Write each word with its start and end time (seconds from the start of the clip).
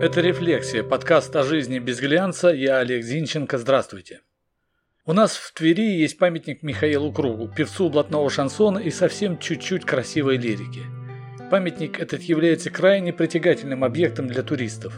Это 0.00 0.22
«Рефлексия», 0.22 0.82
подкаст 0.82 1.36
о 1.36 1.42
жизни 1.42 1.78
без 1.78 2.00
глянца. 2.00 2.48
Я 2.48 2.78
Олег 2.78 3.04
Зинченко. 3.04 3.58
Здравствуйте. 3.58 4.22
У 5.04 5.12
нас 5.12 5.36
в 5.36 5.52
Твери 5.52 6.00
есть 6.00 6.16
памятник 6.16 6.62
Михаилу 6.62 7.12
Кругу, 7.12 7.48
певцу 7.54 7.90
блатного 7.90 8.30
шансона 8.30 8.78
и 8.78 8.90
совсем 8.90 9.38
чуть-чуть 9.38 9.84
красивой 9.84 10.38
лирики. 10.38 10.80
Памятник 11.50 12.00
этот 12.00 12.22
является 12.22 12.70
крайне 12.70 13.12
притягательным 13.12 13.84
объектом 13.84 14.26
для 14.26 14.42
туристов. 14.42 14.94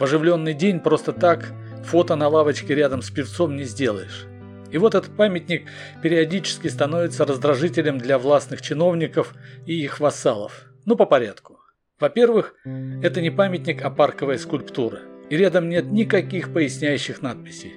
В 0.00 0.02
оживленный 0.02 0.54
день 0.54 0.80
просто 0.80 1.12
так 1.12 1.52
фото 1.84 2.16
на 2.16 2.26
лавочке 2.26 2.74
рядом 2.74 3.02
с 3.02 3.10
певцом 3.12 3.54
не 3.54 3.62
сделаешь. 3.62 4.26
И 4.72 4.78
вот 4.78 4.96
этот 4.96 5.16
памятник 5.16 5.68
периодически 6.02 6.66
становится 6.66 7.24
раздражителем 7.24 7.98
для 7.98 8.18
властных 8.18 8.62
чиновников 8.62 9.32
и 9.64 9.80
их 9.80 10.00
вассалов. 10.00 10.64
Ну, 10.86 10.96
по 10.96 11.06
порядку. 11.06 11.61
Во-первых, 12.02 12.56
это 13.00 13.20
не 13.20 13.30
памятник, 13.30 13.80
а 13.84 13.88
парковая 13.88 14.36
скульптура. 14.36 15.02
И 15.30 15.36
рядом 15.36 15.68
нет 15.68 15.92
никаких 15.92 16.52
поясняющих 16.52 17.22
надписей. 17.22 17.74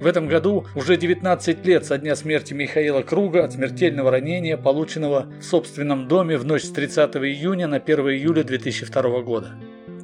В 0.00 0.06
этом 0.06 0.26
году 0.26 0.64
уже 0.74 0.96
19 0.96 1.66
лет 1.66 1.84
со 1.84 1.98
дня 1.98 2.16
смерти 2.16 2.54
Михаила 2.54 3.02
Круга 3.02 3.44
от 3.44 3.52
смертельного 3.52 4.10
ранения, 4.10 4.56
полученного 4.56 5.26
в 5.38 5.42
собственном 5.42 6.08
доме 6.08 6.38
в 6.38 6.46
ночь 6.46 6.62
с 6.62 6.70
30 6.70 7.16
июня 7.16 7.66
на 7.66 7.76
1 7.76 7.98
июля 8.08 8.42
2002 8.42 9.20
года. 9.20 9.52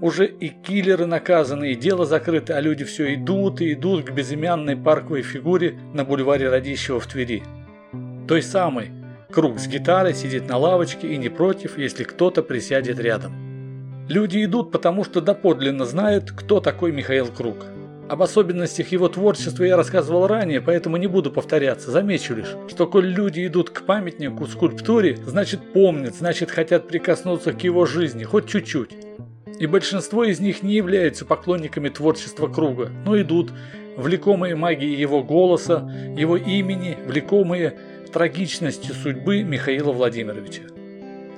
Уже 0.03 0.27
и 0.27 0.51
киллеры 0.51 1.07
наказаны, 1.07 1.73
и 1.73 1.75
дело 1.75 2.05
закрыто, 2.05 2.59
а 2.59 2.61
люди 2.61 2.85
все 2.85 3.15
идут 3.15 3.63
и 3.63 3.73
идут 3.73 4.05
к 4.05 4.13
безымянной 4.13 4.77
парковой 4.77 5.23
фигуре 5.23 5.79
на 5.95 6.05
бульваре 6.05 6.51
Радищева 6.51 7.01
в 7.01 7.07
Твери. 7.07 7.43
Той 8.29 8.43
самой, 8.43 8.91
Круг 9.33 9.59
с 9.59 9.67
гитарой 9.67 10.15
сидит 10.15 10.47
на 10.47 10.59
лавочке 10.59 11.09
и 11.09 11.17
не 11.17 11.31
против, 11.31 11.79
если 11.79 12.05
кто-то 12.05 12.43
присядет 12.43 13.01
рядом. 13.01 14.07
Люди 14.09 14.45
идут, 14.45 14.71
потому 14.71 15.05
что 15.05 15.23
доподлинно 15.23 15.87
знают, 15.87 16.33
кто 16.33 16.61
такой 16.61 16.93
Михаил 16.93 17.29
Круг. 17.29 17.65
Об 18.11 18.21
особенностях 18.21 18.89
его 18.89 19.09
творчества 19.09 19.65
я 19.65 19.79
рассказывал 19.79 20.27
ранее, 20.27 20.61
поэтому 20.61 20.99
не 20.99 21.07
буду 21.07 21.31
повторяться. 21.33 21.91
Замечу 21.91 22.35
лишь, 22.35 22.55
что 22.69 22.87
коль 22.87 23.07
люди 23.07 23.47
идут 23.47 23.71
к 23.71 23.87
памятнику, 23.87 24.47
скульптуре, 24.47 25.17
значит 25.25 25.73
помнят, 25.73 26.15
значит 26.15 26.51
хотят 26.51 26.87
прикоснуться 26.87 27.55
к 27.55 27.65
его 27.65 27.87
жизни, 27.87 28.25
хоть 28.25 28.49
чуть-чуть. 28.49 28.91
И 29.59 29.67
большинство 29.67 30.25
из 30.25 30.41
них 30.41 30.63
не 30.63 30.75
являются 30.75 31.25
поклонниками 31.25 31.89
творчества 31.89 32.49
Круга, 32.49 32.91
но 33.07 33.19
идут, 33.19 33.51
влекомые 33.97 34.57
магией 34.57 35.01
его 35.01 35.23
голоса, 35.23 35.91
его 36.17 36.37
имени, 36.37 36.99
влекомые 37.07 37.79
трагичности 38.13 38.93
судьбы 38.93 39.43
Михаила 39.43 39.91
Владимировича. 39.91 40.63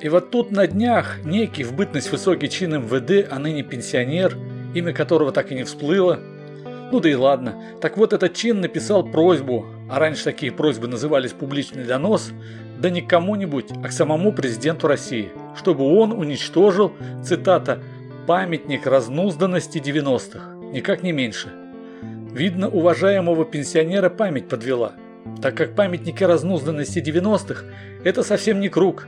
И 0.01 0.09
вот 0.09 0.31
тут 0.31 0.51
на 0.51 0.67
днях 0.67 1.25
некий 1.25 1.65
в 1.65 1.75
бытность 1.75 2.11
высокий 2.11 2.51
чин 2.51 2.75
МВД, 2.83 3.27
а 3.31 3.39
ныне 3.39 3.63
пенсионер, 3.63 4.37
имя 4.75 4.93
которого 4.93 5.33
так 5.33 5.53
и 5.53 5.55
не 5.55 5.65
всплыло, 5.65 6.19
ну 6.93 7.01
да 7.01 7.09
и 7.09 7.15
ладно, 7.15 7.63
так 7.81 7.97
вот 7.97 8.13
этот 8.13 8.35
чин 8.35 8.61
написал 8.61 9.03
просьбу, 9.03 9.67
а 9.91 9.99
раньше 9.99 10.25
такие 10.25 10.53
просьбы 10.53 10.89
назывались 10.89 11.33
публичный 11.33 11.85
донос, 11.85 12.33
да 12.79 12.91
не 12.91 13.01
кому-нибудь, 13.01 13.71
а 13.83 13.89
к 13.89 13.93
самому 13.93 14.33
президенту 14.33 14.89
России, 14.89 15.31
чтобы 15.57 15.85
он 15.85 16.13
уничтожил, 16.13 16.93
цитата, 17.25 17.81
«памятник 18.27 18.87
разнузданности 18.87 19.79
90-х», 19.79 20.55
никак 20.73 21.03
не 21.03 21.13
меньше. 21.13 21.49
Видно, 22.33 22.69
уважаемого 22.69 23.45
пенсионера 23.45 24.11
память 24.11 24.49
подвела– 24.49 24.93
так 25.43 25.57
как 25.57 25.75
памятники 25.75 26.25
разнузданности 26.25 26.99
90-х– 26.99 27.65
это 28.05 28.23
совсем 28.23 28.61
не 28.61 28.69
круг. 28.69 29.07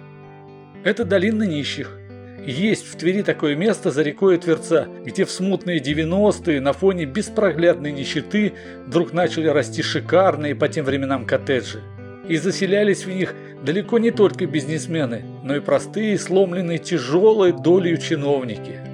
Это 0.85 1.05
долина 1.05 1.43
нищих. 1.45 1.99
Есть 2.47 2.87
в 2.87 2.97
Твери 2.97 3.23
такое 3.23 3.57
место 3.57 3.91
за 3.91 4.03
рекой 4.03 4.39
Тверца, 4.39 4.87
где 5.05 5.25
в 5.25 5.31
смутные 5.33 5.81
90-е 5.81 6.61
на 6.61 6.73
фоне 6.73 7.05
беспроглядной 7.05 7.91
нищеты 7.91 8.53
вдруг 8.87 9.13
начали 9.13 9.49
расти 9.49 9.83
шикарные 9.83 10.55
по 10.55 10.69
тем 10.69 10.85
временам 10.85 11.27
коттеджи. 11.27 11.83
И 12.29 12.37
заселялись 12.37 13.05
в 13.05 13.11
них 13.11 13.35
далеко 13.65 13.99
не 13.99 14.13
только 14.13 14.47
бизнесмены, 14.47 15.25
но 15.43 15.57
и 15.57 15.61
простые, 15.61 16.19
сломленные 16.19 16.79
тяжелой 16.79 17.53
долей 17.53 17.99
чиновники. 18.01 18.86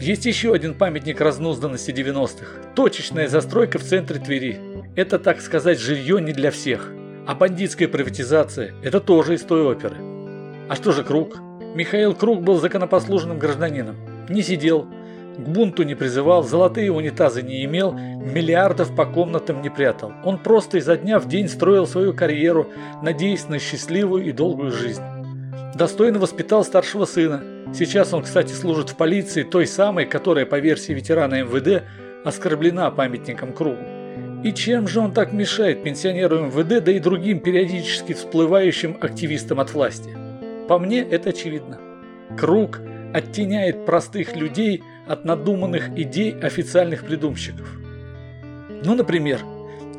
Есть 0.00 0.24
еще 0.24 0.54
один 0.54 0.72
памятник 0.72 1.20
разнузданности 1.20 1.90
90-х– 1.90 2.72
точечная 2.74 3.28
застройка 3.28 3.78
в 3.78 3.82
центре 3.82 4.18
Твери– 4.18 4.58
это, 4.96 5.18
так 5.18 5.42
сказать, 5.42 5.78
жилье 5.78 6.22
не 6.22 6.32
для 6.32 6.50
всех. 6.50 6.90
А 7.26 7.34
бандитская 7.34 7.86
приватизация– 7.86 8.72
это 8.82 8.98
тоже 9.00 9.34
из 9.34 9.42
той 9.42 9.60
оперы. 9.60 9.96
А 10.70 10.74
что 10.74 10.92
же 10.92 11.04
Круг? 11.04 11.36
Михаил 11.74 12.14
Круг 12.14 12.42
был 12.42 12.58
законопослушным 12.58 13.38
гражданином. 13.38 13.96
Не 14.30 14.42
сидел, 14.42 14.86
к 15.36 15.46
бунту 15.46 15.82
не 15.82 15.94
призывал, 15.94 16.44
золотые 16.44 16.90
унитазы 16.90 17.42
не 17.42 17.62
имел, 17.66 17.92
миллиардов 17.92 18.96
по 18.96 19.04
комнатам 19.04 19.60
не 19.60 19.68
прятал. 19.68 20.14
Он 20.24 20.38
просто 20.38 20.78
изо 20.78 20.96
дня 20.96 21.18
в 21.18 21.28
день 21.28 21.46
строил 21.46 21.86
свою 21.86 22.14
карьеру, 22.14 22.68
надеясь 23.02 23.48
на 23.50 23.58
счастливую 23.58 24.24
и 24.24 24.32
долгую 24.32 24.72
жизнь. 24.72 25.02
Достойно 25.74 26.18
воспитал 26.18 26.64
старшего 26.64 27.04
сына. 27.04 27.42
Сейчас 27.72 28.12
он, 28.12 28.24
кстати, 28.24 28.52
служит 28.52 28.90
в 28.90 28.96
полиции, 28.96 29.44
той 29.44 29.66
самой, 29.66 30.04
которая, 30.04 30.44
по 30.44 30.58
версии 30.58 30.92
ветерана 30.92 31.42
МВД, 31.42 31.84
оскорблена 32.24 32.90
памятником 32.90 33.52
Кругу. 33.52 33.78
И 34.42 34.52
чем 34.52 34.88
же 34.88 35.00
он 35.00 35.12
так 35.12 35.32
мешает 35.32 35.84
пенсионеру 35.84 36.46
МВД, 36.46 36.84
да 36.84 36.92
и 36.92 36.98
другим 36.98 37.40
периодически 37.40 38.12
всплывающим 38.12 38.96
активистам 39.00 39.60
от 39.60 39.72
власти? 39.72 40.10
По 40.68 40.78
мне 40.78 41.00
это 41.00 41.30
очевидно. 41.30 41.78
Круг 42.36 42.80
оттеняет 43.14 43.86
простых 43.86 44.34
людей 44.34 44.82
от 45.06 45.24
надуманных 45.24 45.90
идей 45.96 46.32
официальных 46.40 47.04
придумщиков. 47.04 47.70
Ну, 48.84 48.94
например, 48.94 49.40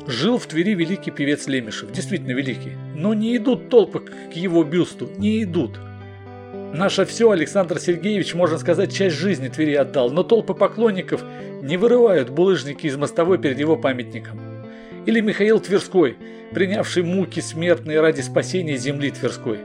жил 0.06 0.38
в 0.38 0.46
Твери 0.46 0.74
великий 0.74 1.10
певец 1.10 1.46
Лемешев, 1.46 1.90
действительно 1.90 2.32
великий, 2.32 2.72
но 2.94 3.14
не 3.14 3.36
идут 3.36 3.70
толпы 3.70 4.00
к 4.00 4.32
его 4.34 4.62
бюсту, 4.62 5.08
не 5.16 5.42
идут– 5.42 5.78
Наше 6.72 7.04
все 7.04 7.30
Александр 7.30 7.78
Сергеевич, 7.78 8.32
можно 8.32 8.56
сказать, 8.56 8.94
часть 8.94 9.16
жизни 9.16 9.48
Твери 9.48 9.74
отдал, 9.74 10.10
но 10.10 10.22
толпы 10.22 10.54
поклонников 10.54 11.22
не 11.60 11.76
вырывают 11.76 12.30
булыжники 12.30 12.86
из 12.86 12.96
мостовой 12.96 13.36
перед 13.36 13.58
его 13.58 13.76
памятником. 13.76 14.40
Или 15.04 15.20
Михаил 15.20 15.60
Тверской, 15.60 16.16
принявший 16.54 17.02
муки 17.02 17.40
смертные 17.40 18.00
ради 18.00 18.22
спасения 18.22 18.76
земли 18.78 19.10
Тверской. 19.10 19.58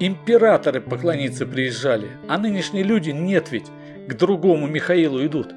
Императоры 0.00 0.80
поклониться 0.80 1.46
приезжали, 1.46 2.08
а 2.26 2.38
нынешние 2.38 2.82
люди 2.82 3.10
нет 3.10 3.52
ведь, 3.52 3.66
к 4.08 4.14
другому 4.14 4.66
Михаилу 4.66 5.24
идут. 5.24 5.54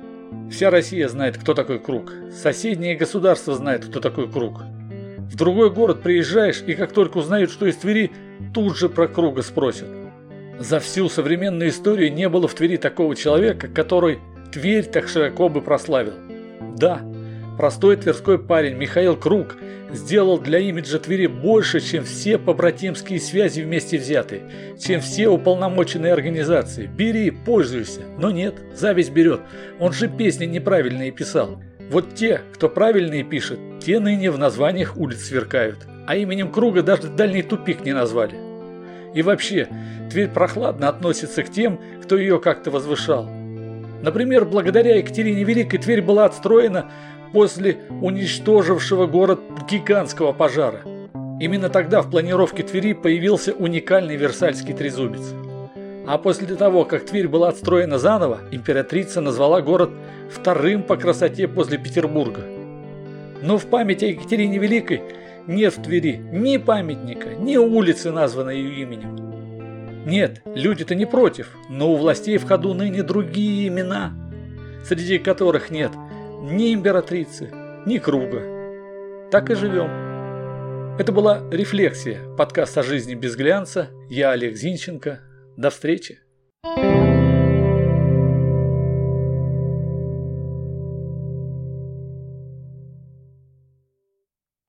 Вся 0.52 0.70
Россия 0.70 1.08
знает, 1.08 1.36
кто 1.38 1.56
такой 1.56 1.80
круг. 1.80 2.14
Соседние 2.32 2.96
государства 2.96 3.56
знают, 3.56 3.86
кто 3.86 4.00
такой 4.00 4.32
круг. 4.32 4.62
В 5.18 5.36
другой 5.36 5.72
город 5.72 6.04
приезжаешь, 6.04 6.62
и 6.68 6.76
как 6.76 6.92
только 6.92 7.18
узнают, 7.18 7.50
что 7.50 7.66
из 7.66 7.78
Твери, 7.78 8.12
тут 8.54 8.78
же 8.78 8.88
про 8.88 9.08
круга 9.08 9.42
спросят. 9.42 10.03
За 10.60 10.80
всю 10.80 11.10
современную 11.10 11.70
историю 11.70 12.14
не 12.14 12.30
было 12.30 12.48
в 12.48 12.54
Твери 12.54 12.78
такого 12.78 13.16
человека, 13.16 13.68
который 13.68 14.20
Тверь 14.52 14.86
так 14.86 15.08
широко 15.08 15.50
бы 15.50 15.62
прославил. 15.62 16.14
Да, 16.78 17.02
простой 17.58 17.96
тверской 17.98 18.38
парень 18.38 18.76
Михаил 18.76 19.16
Круг 19.16 19.58
сделал 19.92 20.40
для 20.40 20.60
имиджа 20.60 21.00
Твери 21.00 21.26
больше, 21.26 21.80
чем 21.80 22.04
все 22.04 22.38
побратимские 22.38 23.20
связи 23.20 23.62
вместе 23.62 23.98
взятые, 23.98 24.44
чем 24.80 25.02
все 25.02 25.30
уполномоченные 25.30 26.14
организации. 26.14 26.86
Бери, 26.86 27.32
пользуйся. 27.32 28.02
Но 28.20 28.30
нет, 28.30 28.56
зависть 28.76 29.12
берет. 29.12 29.42
Он 29.80 29.92
же 29.92 30.08
песни 30.08 30.46
неправильные 30.46 31.12
писал. 31.12 31.60
Вот 31.90 32.14
те, 32.14 32.42
кто 32.54 32.70
правильные 32.70 33.24
пишет, 33.24 33.60
те 33.80 34.00
ныне 34.00 34.30
в 34.30 34.38
названиях 34.38 34.98
улиц 34.98 35.24
сверкают. 35.24 35.80
А 36.06 36.16
именем 36.16 36.52
Круга 36.52 36.84
даже 36.84 37.08
дальний 37.08 37.42
тупик 37.42 37.84
не 37.86 37.94
назвали. 37.94 38.53
И 39.14 39.22
вообще, 39.22 39.68
Тверь 40.10 40.30
прохладно 40.30 40.90
относится 40.90 41.44
к 41.44 41.50
тем, 41.50 41.80
кто 42.04 42.18
ее 42.18 42.40
как-то 42.40 42.72
возвышал. 42.72 43.26
Например, 44.02 44.46
благодаря 44.46 44.98
Екатерине 44.98 45.44
Великой 45.44 45.78
Тверь 45.78 46.02
была 46.02 46.26
отстроена 46.26 46.92
после 47.32 47.78
уничтожившего 48.02 49.08
город 49.08 49.40
гигантского 49.70 50.34
пожара. 50.34 50.82
Именно 51.40 51.70
тогда 51.70 52.02
в 52.02 52.10
планировке 52.10 52.64
Твери 52.64 52.94
появился 52.94 53.54
уникальный 53.54 54.16
Версальский 54.16 54.74
трезубец. 54.74 55.34
А 56.06 56.18
после 56.18 56.56
того, 56.56 56.86
как 56.86 57.06
Тверь 57.06 57.28
была 57.28 57.50
отстроена 57.50 57.98
заново, 57.98 58.42
императрица 58.52 59.20
назвала 59.22 59.62
город 59.62 59.90
вторым 60.30 60.84
по 60.84 60.96
красоте 60.96 61.48
после 61.48 61.78
Петербурга. 61.78 62.42
Но 63.42 63.58
в 63.58 63.66
память 63.66 64.04
о 64.04 64.08
Екатерине 64.08 64.58
Великой 64.58 65.02
нет 65.48 65.78
в 65.78 65.82
Твери 65.82 66.18
ни 66.18 66.58
памятника, 66.58 67.36
ни 67.36 67.58
улицы, 67.58 68.12
названной 68.12 68.58
ее 68.58 68.82
именем. 68.84 70.06
Нет, 70.06 70.42
люди-то 70.46 70.96
не 70.96 71.06
против, 71.06 71.56
но 71.70 71.92
у 71.92 71.96
властей 71.96 72.38
в 72.38 72.46
ходу 72.46 72.74
ныне 72.74 73.04
другие 73.04 73.68
имена, 73.68 74.14
среди 74.86 75.18
которых 75.18 75.72
нет 75.72 75.92
ни 76.42 76.74
императрицы, 76.74 77.52
ни 77.86 77.98
круга. 77.98 79.30
Так 79.32 79.50
и 79.50 79.56
живем. 79.56 79.90
Это 81.00 81.12
была 81.12 81.42
«Рефлексия», 81.52 82.20
подкаст 82.38 82.78
о 82.78 82.84
жизни 82.84 83.16
без 83.16 83.36
глянца. 83.36 83.90
Я 84.10 84.32
Олег 84.32 84.56
Зинченко. 84.56 85.22
До 85.58 85.70
встречи. 85.70 86.23